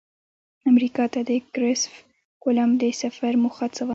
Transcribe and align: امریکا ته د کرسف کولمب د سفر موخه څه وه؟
امریکا 0.71 1.05
ته 1.13 1.19
د 1.29 1.31
کرسف 1.53 1.93
کولمب 2.43 2.73
د 2.81 2.85
سفر 3.01 3.33
موخه 3.43 3.67
څه 3.75 3.81
وه؟ 3.85 3.89